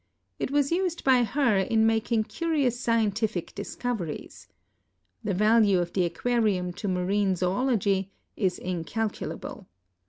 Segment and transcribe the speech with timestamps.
[0.39, 4.47] It was used by her in making curious scientific discoveries.
[5.23, 9.67] The value of the aquarium to marine zoology is incal culable.